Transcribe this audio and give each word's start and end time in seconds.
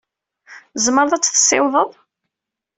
Tzemreḍ 0.73 1.11
ad 1.13 1.23
tt-tessiwḍeḍ? 1.23 1.91